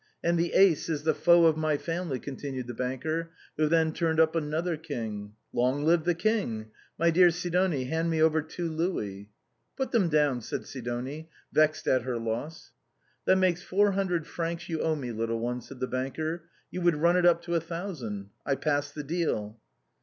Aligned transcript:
"And 0.23 0.35
the 0.39 0.53
ace 0.53 0.89
is 0.89 1.03
the 1.03 1.13
foe 1.13 1.45
of 1.45 1.57
ray 1.61 1.77
family," 1.77 2.17
continued 2.17 2.65
the 2.65 2.73
banker, 2.73 3.29
who 3.55 3.67
then 3.67 3.93
turned 3.93 4.19
up 4.19 4.35
another 4.35 4.75
king. 4.75 5.33
"Long 5.53 5.83
live 5.83 6.05
the 6.05 6.15
king! 6.15 6.71
My 6.97 7.11
dear 7.11 7.29
Sidonie, 7.29 7.83
hand 7.83 8.09
me 8.09 8.19
over 8.19 8.41
two 8.41 8.67
louis."" 8.67 9.29
Put 9.77 9.91
them 9.91 10.09
down," 10.09 10.41
said 10.41 10.65
Sidonie, 10.65 11.29
vexed 11.53 11.87
at 11.87 12.01
her 12.01 12.17
loss." 12.17 12.71
That 13.25 13.35
makes 13.37 13.61
four 13.61 13.91
hundred 13.91 14.25
francs 14.25 14.67
you 14.69 14.81
owe 14.81 14.95
me, 14.95 15.11
little 15.11 15.39
one," 15.39 15.61
said 15.61 15.79
the 15.79 15.85
banker;" 15.85 16.45
you 16.71 16.81
would 16.81 16.95
run 16.95 17.15
it 17.15 17.27
up 17.27 17.43
to 17.43 17.53
a 17.53 17.61
thousand. 17.61 18.31
I 18.43 18.55
pass 18.55 18.89
the 18.89 19.03
deal." 19.03 19.59